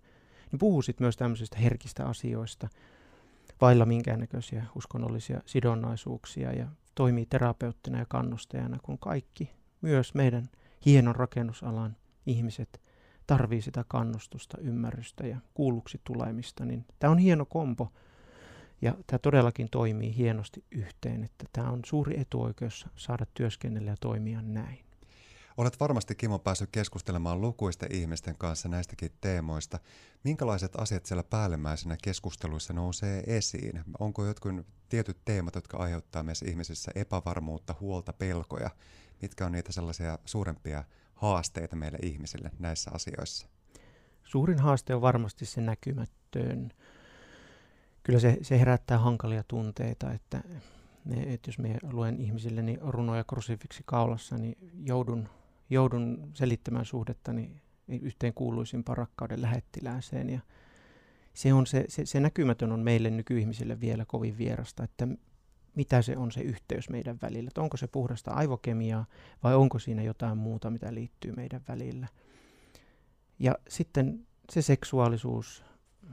niin 0.52 0.60
puhuu 0.60 0.82
sitten 0.82 1.06
myös 1.06 1.18
tämmöisistä 1.18 1.58
herkistä 1.58 2.06
asioista, 2.06 2.70
vailla 3.62 3.86
minkäännäköisiä 3.86 4.66
uskonnollisia 4.76 5.42
sidonnaisuuksia 5.46 6.54
ja 6.54 6.68
toimii 6.96 7.26
terapeuttina 7.26 8.00
ja 8.00 8.06
kannustajana, 8.10 8.78
kun 8.84 9.00
kaikki, 9.00 9.52
myös 9.82 10.14
meidän 10.14 10.50
hienon 10.86 11.16
rakennusalan 11.16 11.96
ihmiset 12.26 12.82
tarvii 13.28 13.62
sitä 13.62 13.86
kannustusta, 13.88 14.58
ymmärrystä 14.62 15.28
ja 15.28 15.38
kuulluksi 15.54 16.02
tulemista, 16.04 16.66
niin 16.66 16.86
tämä 17.00 17.12
on 17.12 17.18
hieno 17.18 17.46
kompo 17.46 17.92
ja 18.86 18.94
tämä 19.08 19.20
todellakin 19.20 19.70
toimii 19.72 20.16
hienosti 20.18 20.64
yhteen, 20.72 21.24
että 21.24 21.46
tämä 21.54 21.70
on 21.70 21.80
suuri 21.86 22.20
etuoikeus 22.20 22.86
saada 22.96 23.26
työskennellä 23.34 23.92
ja 23.92 23.98
toimia 24.00 24.42
näin. 24.42 24.86
Olet 25.58 25.80
varmasti 25.80 26.16
Kimo 26.16 26.40
päässyt 26.40 26.70
keskustelemaan 26.72 27.42
lukuisten 27.42 27.96
ihmisten 27.96 28.36
kanssa 28.38 28.70
näistäkin 28.70 29.12
teemoista. 29.22 29.80
Minkälaiset 30.24 30.76
asiat 30.76 31.06
siellä 31.06 31.24
päällimmäisenä 31.24 31.98
keskusteluissa 32.04 32.74
nousee 32.74 33.24
esiin? 33.28 33.84
Onko 34.00 34.26
jotkut 34.26 34.66
tietyt 34.90 35.18
teemat, 35.26 35.56
jotka 35.56 35.78
aiheuttaa 35.78 36.24
meissä 36.24 36.46
ihmisissä 36.50 36.92
epävarmuutta, 36.96 37.76
huolta, 37.80 38.14
pelkoja? 38.14 38.70
Mitkä 39.22 39.46
on 39.46 39.52
niitä 39.52 39.72
sellaisia 39.72 40.20
suurempia 40.26 40.84
haasteita 41.16 41.76
meille 41.76 41.98
ihmisille 42.02 42.52
näissä 42.60 42.92
asioissa? 42.94 43.48
Suurin 44.24 44.60
haaste 44.60 44.96
on 44.96 45.02
varmasti 45.02 45.46
se 45.46 45.62
näkymättöön. 45.62 46.72
Kyllä 48.06 48.20
se, 48.20 48.38
se 48.42 48.60
herättää 48.60 48.98
hankalia 48.98 49.44
tunteita, 49.48 50.12
että, 50.12 50.44
että 51.26 51.50
jos 51.50 51.60
me 51.60 51.78
luen 51.92 52.22
ihmisille 52.22 52.62
niin 52.62 52.80
runoja 52.82 53.24
krusifiksi 53.24 53.84
kaulassa, 53.86 54.38
niin 54.38 54.58
joudun 54.84 55.30
joudun 55.70 56.32
selittämään 56.34 56.86
suhdettani 56.86 57.62
yhteen 57.88 58.34
kuuluisimpaan 58.34 58.98
rakkauden 58.98 59.42
lähettilääseen. 59.42 60.30
Ja 60.30 60.40
se, 61.34 61.54
on 61.54 61.68
se, 61.68 61.86
se, 61.88 62.06
se 62.06 62.20
näkymätön 62.20 62.72
on 62.72 62.80
meille 62.80 63.10
nykyihmisille 63.10 63.80
vielä 63.80 64.06
kovin 64.06 64.38
vierasta, 64.38 64.84
että 64.84 65.08
mitä 65.76 66.02
se 66.02 66.18
on 66.18 66.32
se 66.32 66.42
yhteys 66.42 66.90
meidän 66.90 67.18
välillä. 67.22 67.48
Että 67.48 67.62
onko 67.62 67.78
se 67.78 67.88
puhdasta 67.88 68.32
aivokemiaa 68.32 69.06
vai 69.44 69.56
onko 69.56 69.80
siinä 69.80 70.04
jotain 70.04 70.38
muuta, 70.38 70.70
mitä 70.70 70.94
liittyy 70.94 71.32
meidän 71.32 71.62
välillä. 71.68 72.08
Ja 73.40 73.56
sitten 73.70 74.28
se 74.52 74.62
seksuaalisuus, 74.62 75.64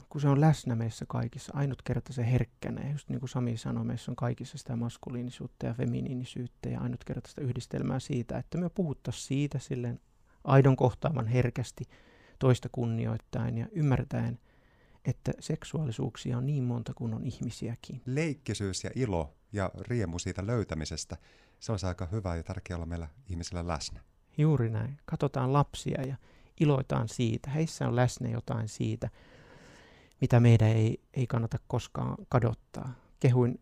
kun 0.09 0.21
se 0.21 0.29
on 0.29 0.41
läsnä 0.41 0.75
meissä 0.75 1.05
kaikissa, 1.09 1.53
ainut 1.57 1.83
kerta 1.83 2.13
se 2.13 2.31
herkkänä. 2.33 2.91
Just 2.91 3.09
niin 3.09 3.21
kuin 3.21 3.29
Sami 3.29 3.57
sanoi, 3.57 3.85
meissä 3.85 4.13
on 4.13 4.17
kaikissa 4.17 4.59
sitä 4.59 4.77
maskuliinisuutta 4.77 5.67
ja 5.67 5.75
feminiinisyyttä 5.75 6.69
ja 6.69 6.81
ainutkertaista 6.81 7.41
yhdistelmää 7.41 8.01
siitä, 8.01 8.39
että 8.39 8.59
me 8.59 8.69
puhuttaisiin 8.69 9.27
siitä 9.27 9.59
silleen 9.59 10.01
aidon 10.45 10.77
kohtaavan 10.77 11.27
herkästi 11.27 11.85
toista 12.39 12.69
kunnioittain 12.73 13.59
ja 13.59 13.67
ymmärtäen, 13.73 14.39
että 15.05 15.33
seksuaalisuuksia 15.41 16.39
on 16.39 16.47
niin 16.47 16.65
monta 16.65 16.95
kuin 16.95 17.15
on 17.15 17.25
ihmisiäkin. 17.25 18.03
Leikkisyys 18.07 18.85
ja 18.85 18.91
ilo 18.95 19.35
ja 19.53 19.71
riemu 19.89 20.19
siitä 20.19 20.47
löytämisestä, 20.47 21.17
se 21.61 21.73
olisi 21.73 21.87
aika 21.87 22.07
hyvä 22.07 22.37
ja 22.37 22.43
tärkeää 22.43 22.77
olla 22.77 22.87
meillä 22.87 23.09
ihmisillä 23.29 23.67
läsnä. 23.67 24.01
Juuri 24.39 24.71
näin. 24.71 24.99
Katsotaan 25.05 25.53
lapsia 25.53 26.03
ja 26.03 26.17
iloitaan 26.61 27.09
siitä. 27.09 27.51
Heissä 27.51 27.89
on 27.89 27.97
läsnä 27.97 28.29
jotain 28.29 28.69
siitä, 28.69 29.11
mitä 30.23 30.41
meidän 30.41 30.69
ei, 30.69 31.01
ei 31.15 31.27
kannata 31.27 31.59
koskaan 31.69 32.17
kadottaa. 32.29 32.95
Kehuin 33.21 33.61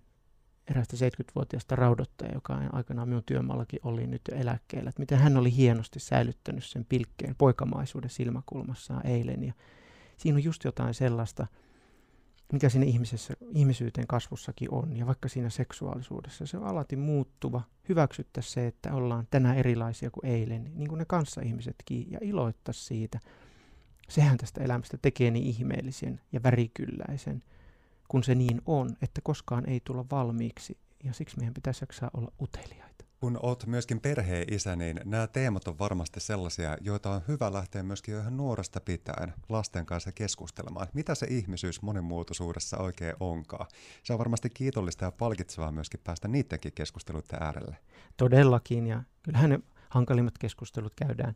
erästä 0.71 0.97
70-vuotiaasta 0.97 1.77
raudottajaa, 1.77 2.35
joka 2.35 2.61
aikanaan 2.73 3.09
minun 3.09 3.23
työmaallakin 3.27 3.81
oli 3.83 4.07
nyt 4.07 4.23
eläkkeellä, 4.33 4.89
että 4.89 5.01
miten 5.01 5.19
hän 5.19 5.37
oli 5.37 5.57
hienosti 5.57 6.01
säilyttänyt 6.01 6.65
sen 6.65 6.87
pilkkeen 6.89 7.35
poikamaisuuden 7.39 8.11
silmäkulmassaan 8.11 9.07
eilen. 9.07 9.45
Ja 9.45 9.53
siinä 10.17 10.37
on 10.37 10.45
just 10.45 10.65
jotain 10.65 10.95
sellaista, 10.95 11.47
mikä 12.53 12.69
siinä 12.69 12.87
ihmisessä, 12.87 13.35
ihmisyyteen 13.55 14.07
kasvussakin 14.07 14.75
on, 14.75 14.97
ja 14.97 15.07
vaikka 15.07 15.29
siinä 15.29 15.51
seksuaalisuudessa, 15.51 16.47
se 16.47 16.57
on 16.57 16.65
alati 16.65 16.97
muuttuva. 16.97 17.63
Hyväksyttä 17.89 18.43
se, 18.43 18.67
että 18.67 18.95
ollaan 18.95 19.29
tänään 19.31 19.57
erilaisia 19.57 20.11
kuin 20.11 20.27
eilen, 20.27 20.73
niin 20.75 20.89
kuin 20.89 20.99
ne 20.99 21.05
kanssaihmisetkin, 21.05 22.11
ja 22.11 22.19
iloittaa 22.23 22.73
siitä– 22.73 23.19
Sehän 24.11 24.39
tästä 24.39 24.65
elämästä 24.65 24.99
tekee 25.03 25.31
niin 25.31 25.47
ihmeellisen 25.47 26.21
ja 26.33 26.43
värikylläisen, 26.43 27.43
kun 28.09 28.25
se 28.25 28.35
niin 28.35 28.63
on, 28.67 28.97
että 29.03 29.21
koskaan 29.25 29.69
ei 29.69 29.81
tulla 29.85 30.05
valmiiksi, 30.11 30.79
ja 31.05 31.13
siksi 31.13 31.37
meidän 31.37 31.55
pitäisi 31.55 31.83
jaksaa 31.83 32.11
olla 32.15 32.33
uteliaita. 32.41 33.05
Kun 33.21 33.39
olet 33.43 33.67
myöskin 33.67 34.01
perheen 34.01 34.55
isä, 34.55 34.77
niin 34.77 35.01
nämä 35.05 35.27
teemat 35.27 35.69
on 35.69 35.79
varmasti 35.79 36.21
sellaisia, 36.21 36.77
joita 36.81 37.11
on 37.11 37.21
hyvä 37.29 37.53
lähteä 37.53 37.83
myöskin 37.83 38.17
ihan 38.17 38.37
nuoresta 38.37 38.81
pitäen 38.81 39.35
lasten 39.49 39.87
kanssa 39.87 40.13
keskustelemaan. 40.13 40.87
Mitä 40.95 41.15
se 41.15 41.27
ihmisyys 41.31 41.83
monimuotoisuudessa 41.83 42.79
oikein 42.79 43.15
onkaan? 43.21 43.67
Se 44.03 44.13
on 44.13 44.19
varmasti 44.19 44.51
kiitollista 44.51 45.05
ja 45.05 45.13
palkitsevaa 45.13 45.73
myöskin 45.73 46.01
päästä 46.05 46.29
niidenkin 46.29 46.73
keskusteluiden 46.73 47.43
äärelle. 47.43 47.77
Todellakin, 48.17 48.87
ja 48.87 49.03
kyllähän 49.23 49.51
ne 49.51 49.61
hankalimmat 49.89 50.39
keskustelut 50.39 50.93
käydään 50.97 51.35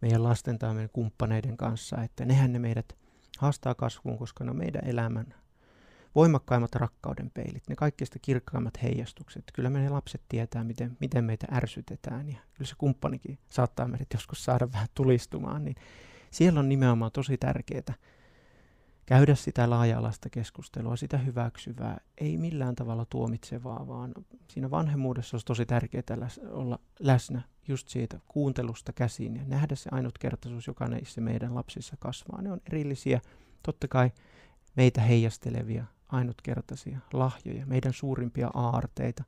meidän 0.00 0.22
lasten 0.22 0.58
tai 0.58 0.74
meidän 0.74 0.90
kumppaneiden 0.92 1.56
kanssa, 1.56 2.02
että 2.02 2.24
nehän 2.24 2.52
ne 2.52 2.58
meidät 2.58 2.96
haastaa 3.38 3.74
kasvuun, 3.74 4.18
koska 4.18 4.44
ne 4.44 4.50
on 4.50 4.56
meidän 4.56 4.84
elämän 4.84 5.34
voimakkaimmat 6.14 6.74
rakkauden 6.74 7.30
peilit, 7.30 7.68
ne 7.68 7.76
kaikista 7.76 8.18
kirkkaimmat 8.18 8.82
heijastukset. 8.82 9.44
Kyllä 9.54 9.70
meidän 9.70 9.92
lapset 9.92 10.22
tietää, 10.28 10.64
miten, 10.64 10.96
miten 11.00 11.24
meitä 11.24 11.46
ärsytetään. 11.52 12.28
Ja 12.28 12.38
kyllä 12.54 12.68
se 12.68 12.74
kumppanikin 12.78 13.38
saattaa 13.48 13.88
meidät 13.88 14.08
joskus 14.14 14.44
saada 14.44 14.72
vähän 14.72 14.88
tulistumaan, 14.94 15.64
niin 15.64 15.76
siellä 16.30 16.60
on 16.60 16.68
nimenomaan 16.68 17.12
tosi 17.12 17.38
tärkeää 17.38 17.94
käydä 19.08 19.34
sitä 19.34 19.70
laaja-alaista 19.70 20.30
keskustelua, 20.30 20.96
sitä 20.96 21.18
hyväksyvää, 21.18 22.00
ei 22.18 22.38
millään 22.38 22.74
tavalla 22.74 23.06
tuomitsevaa, 23.10 23.86
vaan 23.88 24.14
siinä 24.48 24.70
vanhemmuudessa 24.70 25.34
olisi 25.34 25.46
tosi 25.46 25.66
tärkeää 25.66 26.28
olla 26.50 26.78
läsnä 27.00 27.42
just 27.68 27.88
siitä 27.88 28.20
kuuntelusta 28.28 28.92
käsiin 28.92 29.36
ja 29.36 29.42
nähdä 29.46 29.74
se 29.74 29.88
ainutkertaisuus, 29.92 30.66
joka 30.66 30.88
näissä 30.88 31.20
meidän 31.20 31.54
lapsissa 31.54 31.96
kasvaa. 31.98 32.42
Ne 32.42 32.52
on 32.52 32.60
erillisiä, 32.66 33.20
totta 33.62 33.88
kai 33.88 34.10
meitä 34.76 35.00
heijastelevia, 35.00 35.84
ainutkertaisia 36.08 36.98
lahjoja, 37.12 37.66
meidän 37.66 37.92
suurimpia 37.92 38.50
aarteita. 38.54 39.24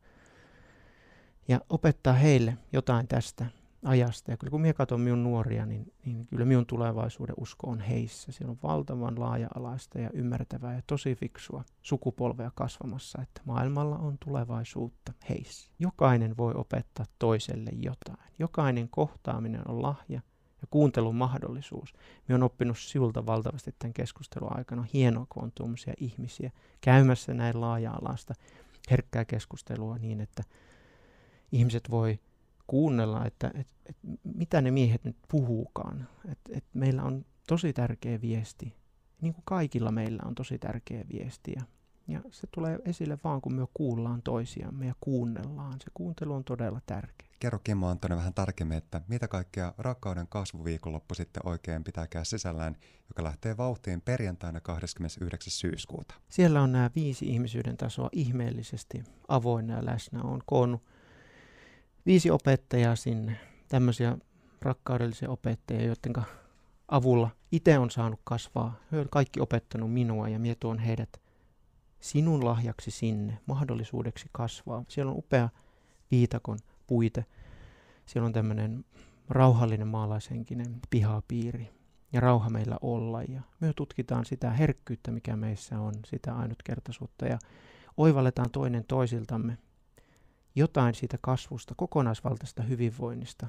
Ja 1.48 1.60
opettaa 1.68 2.14
heille 2.14 2.58
jotain 2.72 3.08
tästä 3.08 3.46
ajasta. 3.84 4.30
Ja 4.30 4.36
kyllä 4.36 4.50
kun 4.50 4.60
minä 4.60 4.72
katson 4.72 5.00
minun 5.00 5.22
nuoria, 5.22 5.66
niin, 5.66 5.92
niin 6.04 6.26
kyllä 6.26 6.44
minun 6.44 6.66
tulevaisuuden 6.66 7.34
usko 7.38 7.66
on 7.70 7.80
heissä. 7.80 8.32
Siellä 8.32 8.50
on 8.50 8.58
valtavan 8.62 9.20
laaja-alaista 9.20 9.98
ja 9.98 10.10
ymmärtävää 10.12 10.74
ja 10.74 10.82
tosi 10.86 11.14
fiksua 11.14 11.64
sukupolvea 11.82 12.50
kasvamassa, 12.54 13.22
että 13.22 13.40
maailmalla 13.44 13.98
on 13.98 14.18
tulevaisuutta 14.24 15.12
heissä. 15.28 15.70
Jokainen 15.78 16.36
voi 16.36 16.54
opettaa 16.54 17.06
toiselle 17.18 17.70
jotain. 17.74 18.30
Jokainen 18.38 18.88
kohtaaminen 18.88 19.68
on 19.68 19.82
lahja 19.82 20.20
ja 20.60 20.66
kuuntelun 20.70 21.16
mahdollisuus. 21.16 21.92
Minä 22.28 22.34
olen 22.34 22.42
oppinut 22.42 22.78
sinulta 22.78 23.26
valtavasti 23.26 23.74
tämän 23.78 23.94
keskustelun 23.94 24.56
aikana. 24.58 24.86
Hienoa, 24.92 25.26
kun 25.28 25.42
on 25.44 25.52
tuommoisia 25.54 25.94
ihmisiä 25.96 26.50
käymässä 26.80 27.34
näin 27.34 27.60
laaja-alaista 27.60 28.34
herkkää 28.90 29.24
keskustelua 29.24 29.98
niin, 29.98 30.20
että 30.20 30.42
ihmiset 31.52 31.90
voi 31.90 32.18
kuunnella, 32.70 33.26
että 33.26 33.50
et, 33.54 33.66
et, 33.86 33.96
mitä 34.36 34.60
ne 34.60 34.70
miehet 34.70 35.04
nyt 35.04 35.16
puhuukaan. 35.28 36.08
Et, 36.28 36.38
et 36.50 36.64
meillä 36.74 37.02
on 37.02 37.24
tosi 37.48 37.72
tärkeä 37.72 38.20
viesti, 38.20 38.74
niin 39.20 39.34
kuin 39.34 39.42
kaikilla 39.44 39.90
meillä 39.90 40.22
on 40.26 40.34
tosi 40.34 40.58
tärkeä 40.58 41.04
viesti. 41.12 41.52
Ja, 41.56 41.62
ja 42.08 42.20
se 42.30 42.46
tulee 42.54 42.78
esille 42.84 43.18
vaan, 43.24 43.40
kun 43.40 43.54
me 43.54 43.66
kuullaan 43.74 44.22
toisiamme 44.22 44.86
ja 44.86 44.94
kuunnellaan. 45.00 45.72
Se 45.72 45.90
kuuntelu 45.94 46.34
on 46.34 46.44
todella 46.44 46.80
tärkeä. 46.86 47.28
Kerro 47.40 47.58
Kimmo 47.64 47.88
Antonen 47.88 48.18
vähän 48.18 48.34
tarkemmin, 48.34 48.78
että 48.78 49.00
mitä 49.08 49.28
kaikkea 49.28 49.74
rakkauden 49.78 50.26
kasvuviikonloppu 50.28 51.14
sitten 51.14 51.46
oikein 51.46 51.84
pitääkään 51.84 52.26
sisällään, 52.26 52.76
joka 53.08 53.24
lähtee 53.24 53.56
vauhtiin 53.56 54.00
perjantaina 54.00 54.60
29. 54.60 55.50
syyskuuta. 55.50 56.14
Siellä 56.28 56.62
on 56.62 56.72
nämä 56.72 56.90
viisi 56.94 57.26
ihmisyyden 57.26 57.76
tasoa 57.76 58.08
ihmeellisesti 58.12 59.04
avoinna 59.28 59.74
ja 59.76 59.86
läsnä. 59.86 60.22
On 60.22 60.40
koonnut 60.46 60.82
viisi 62.06 62.30
opettajaa 62.30 62.96
sinne, 62.96 63.36
tämmöisiä 63.68 64.18
rakkaudellisia 64.62 65.30
opettajia, 65.30 65.86
joiden 65.86 66.24
avulla 66.88 67.30
itse 67.52 67.78
on 67.78 67.90
saanut 67.90 68.20
kasvaa. 68.24 68.80
He 68.92 68.96
ovat 68.96 69.08
kaikki 69.10 69.40
opettanut 69.40 69.92
minua 69.92 70.28
ja 70.28 70.38
minä 70.38 70.54
tuon 70.60 70.78
heidät 70.78 71.20
sinun 72.00 72.44
lahjaksi 72.44 72.90
sinne, 72.90 73.38
mahdollisuudeksi 73.46 74.26
kasvaa. 74.32 74.84
Siellä 74.88 75.12
on 75.12 75.18
upea 75.18 75.48
viitakon 76.10 76.58
puite. 76.86 77.24
Siellä 78.06 78.26
on 78.26 78.32
tämmöinen 78.32 78.84
rauhallinen 79.28 79.88
maalaishenkinen 79.88 80.80
pihapiiri 80.90 81.68
ja 82.12 82.20
rauha 82.20 82.50
meillä 82.50 82.76
olla. 82.80 83.22
Ja 83.22 83.40
me 83.60 83.72
tutkitaan 83.76 84.24
sitä 84.24 84.50
herkkyyttä, 84.50 85.10
mikä 85.10 85.36
meissä 85.36 85.80
on, 85.80 85.94
sitä 86.06 86.36
ainutkertaisuutta 86.36 87.26
ja 87.26 87.38
oivalletaan 87.96 88.50
toinen 88.50 88.84
toisiltamme 88.84 89.58
jotain 90.54 90.94
siitä 90.94 91.18
kasvusta, 91.20 91.74
kokonaisvaltaista 91.76 92.62
hyvinvoinnista, 92.62 93.46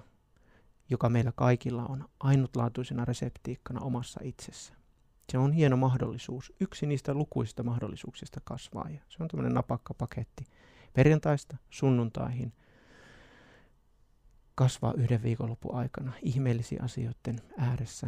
joka 0.89 1.09
meillä 1.09 1.31
kaikilla 1.35 1.85
on 1.85 2.09
ainutlaatuisena 2.19 3.05
reseptiikkana 3.05 3.81
omassa 3.81 4.19
itsessä. 4.23 4.73
Se 5.31 5.37
on 5.37 5.51
hieno 5.51 5.77
mahdollisuus, 5.77 6.53
yksi 6.59 6.85
niistä 6.85 7.13
lukuisista 7.13 7.63
mahdollisuuksista 7.63 8.41
kasvaa 8.43 8.89
ja 8.89 8.99
se 9.09 9.23
on 9.23 9.27
tämmöinen 9.27 9.53
napakka 9.53 9.93
paketti 9.93 10.45
perjantaista 10.93 11.57
sunnuntaihin 11.69 12.53
kasvaa 14.55 14.93
yhden 14.93 15.23
viikonlopun 15.23 15.75
aikana 15.75 16.13
ihmeellisiä 16.21 16.79
asioiden 16.83 17.41
ääressä, 17.57 18.07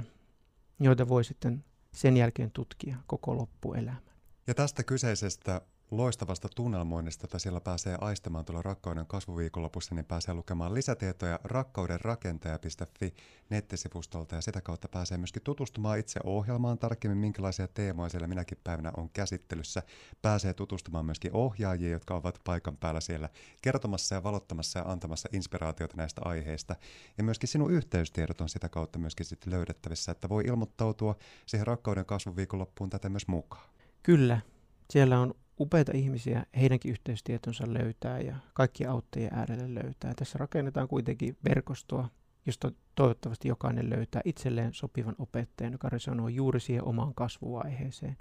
joita 0.80 1.08
voi 1.08 1.24
sitten 1.24 1.66
sen 1.92 2.18
jälkeen 2.18 2.52
tutkia 2.52 2.98
koko 3.08 3.38
loppuelämän. 3.38 4.02
Ja 4.48 4.54
tästä 4.54 4.84
kyseisestä 4.84 5.62
loistavasta 5.98 6.50
tunnelmoinnista, 6.56 7.26
että 7.26 7.40
siellä 7.40 7.62
pääsee 7.62 7.98
aistamaan 8.02 8.46
tuolla 8.46 8.62
Rakkauden 8.62 9.08
kasvuviikonlopussa, 9.08 9.96
niin 9.96 10.06
pääsee 10.06 10.34
lukemaan 10.34 10.74
lisätietoja 10.74 11.40
rakkaudenrakentaja.fi 11.44 13.14
nettisivustolta 13.50 14.36
ja 14.36 14.42
sitä 14.42 14.62
kautta 14.62 14.88
pääsee 14.88 15.18
myöskin 15.18 15.42
tutustumaan 15.42 16.00
itse 16.00 16.20
ohjelmaan 16.24 16.80
tarkemmin, 16.80 17.18
minkälaisia 17.18 17.68
teemoja 17.68 18.10
siellä 18.10 18.28
minäkin 18.28 18.58
päivänä 18.64 18.92
on 18.98 19.10
käsittelyssä. 19.10 19.84
Pääsee 20.22 20.54
tutustumaan 20.54 21.06
myöskin 21.06 21.34
ohjaajia, 21.34 21.90
jotka 21.90 22.16
ovat 22.16 22.40
paikan 22.44 22.78
päällä 22.78 23.02
siellä 23.02 23.30
kertomassa 23.62 24.16
ja 24.16 24.24
valottamassa 24.24 24.80
ja 24.80 24.86
antamassa 24.86 25.30
inspiraatiota 25.32 25.98
näistä 25.98 26.22
aiheista. 26.26 26.76
Ja 27.18 27.24
myöskin 27.24 27.50
sinun 27.50 27.72
yhteystiedot 27.72 28.42
on 28.42 28.50
sitä 28.50 28.70
kautta 28.70 29.00
myöskin 29.00 29.26
sitten 29.26 29.54
löydettävissä, 29.54 30.12
että 30.12 30.30
voi 30.30 30.44
ilmoittautua 30.44 31.16
siihen 31.46 31.68
Rakkauden 31.68 32.06
kasvuviikonloppuun 32.06 32.90
tätä 32.90 33.10
myös 33.10 33.28
mukaan. 33.28 33.70
Kyllä, 34.04 34.42
siellä 34.90 35.20
on 35.20 35.36
upeita 35.60 35.92
ihmisiä, 35.96 36.46
heidänkin 36.60 36.92
yhteystietonsa 36.92 37.64
löytää 37.68 38.20
ja 38.20 38.36
kaikki 38.54 38.86
auttajien 38.86 39.34
äärelle 39.34 39.84
löytää. 39.84 40.14
Tässä 40.16 40.38
rakennetaan 40.38 40.88
kuitenkin 40.88 41.38
verkostoa, 41.50 42.10
josta 42.46 42.72
toivottavasti 42.96 43.48
jokainen 43.48 43.90
löytää 43.90 44.22
itselleen 44.26 44.74
sopivan 44.74 45.16
opettajan, 45.20 45.74
joka 45.74 45.90
resonoi 45.90 46.36
juuri 46.36 46.60
siihen 46.60 46.84
omaan 46.84 47.16
kasvuvaiheeseen. 47.16 48.18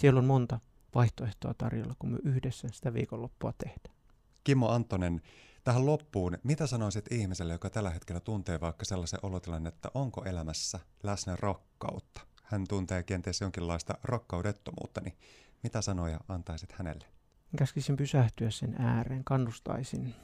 Siellä 0.00 0.18
on 0.18 0.24
monta 0.24 0.60
vaihtoehtoa 0.94 1.54
tarjolla, 1.54 1.94
kun 1.98 2.10
me 2.10 2.18
yhdessä 2.24 2.68
sitä 2.72 2.94
viikonloppua 2.94 3.52
tehdään. 3.58 3.96
Kimmo 4.44 4.68
Antonen, 4.68 5.20
tähän 5.64 5.86
loppuun, 5.86 6.38
mitä 6.42 6.66
sanoisit 6.66 7.12
ihmiselle, 7.12 7.52
joka 7.52 7.70
tällä 7.70 7.90
hetkellä 7.90 8.20
tuntee 8.20 8.60
vaikka 8.60 8.84
sellaisen 8.84 9.20
olotilan, 9.22 9.66
että 9.66 9.90
onko 9.94 10.24
elämässä 10.24 10.78
läsnä 11.02 11.36
rakkautta? 11.36 12.20
Hän 12.42 12.64
tuntee 12.68 13.02
kenties 13.02 13.40
jonkinlaista 13.40 13.94
rakkaudettomuutta, 14.02 15.00
niin 15.00 15.18
mitä 15.62 15.82
sanoja 15.82 16.20
antaisit 16.28 16.72
hänelle? 16.72 17.04
Käskisin 17.56 17.96
pysähtyä 17.96 18.50
sen 18.50 18.74
ääreen, 18.78 19.24
kannustaisin 19.24 20.14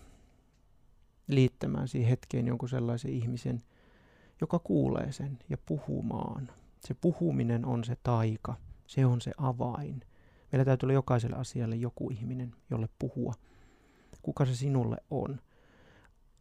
liittämään 1.29 1.89
siihen 1.89 2.09
hetkeen 2.11 2.47
jonkun 2.47 2.69
sellaisen 2.69 3.11
ihmisen, 3.11 3.63
joka 4.41 4.59
kuulee 4.59 5.13
sen 5.13 5.39
ja 5.49 5.59
puhumaan. 5.67 6.51
Se 6.81 6.95
puhuminen 6.95 7.65
on 7.65 7.85
se 7.85 7.97
taika, 8.03 8.57
se 8.87 9.07
on 9.07 9.21
se 9.21 9.33
avain. 9.39 10.01
Meillä 10.53 10.65
täytyy 10.65 10.87
olla 10.87 10.95
jokaiselle 10.95 11.37
asialle 11.37 11.77
joku 11.77 12.11
ihminen, 12.11 12.55
jolle 12.71 12.89
puhua. 12.99 13.35
Kuka 14.23 14.45
se 14.45 14.55
sinulle 14.55 14.97
on, 15.11 15.41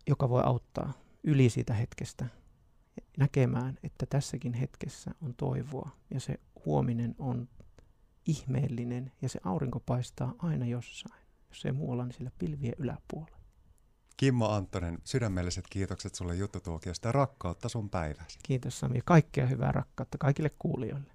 joka 0.08 0.30
voi 0.30 0.42
auttaa 0.46 0.94
yli 1.24 1.50
siitä 1.50 1.74
hetkestä 1.74 2.26
näkemään, 3.18 3.78
että 3.84 4.06
tässäkin 4.06 4.54
hetkessä 4.54 5.12
on 5.22 5.34
toivoa 5.38 5.90
ja 6.10 6.20
se 6.20 6.40
huominen 6.66 7.16
on 7.20 7.48
ihmeellinen 8.26 9.12
ja 9.22 9.30
se 9.30 9.40
aurinko 9.44 9.80
paistaa 9.80 10.34
aina 10.38 10.66
jossain. 10.66 11.24
Jos 11.50 11.66
ei 11.66 11.72
muualla, 11.72 12.06
niin 12.06 12.14
sillä 12.14 12.32
pilvien 12.40 12.76
yläpuolella. 12.78 13.38
Kimmo 14.18 14.50
Antonen, 14.50 15.00
sydämelliset 15.04 15.66
kiitokset 15.70 16.16
sulle 16.16 16.36
juttutuokiosta 16.36 17.08
ja 17.08 17.12
rakkautta 17.12 17.70
sun 17.70 17.90
päiväsi. 17.90 18.40
Kiitos 18.44 18.80
Sami. 18.80 19.00
Kaikkea 19.06 19.48
hyvää 19.48 19.72
rakkautta 19.72 20.18
kaikille 20.18 20.52
kuulijoille. 20.60 21.13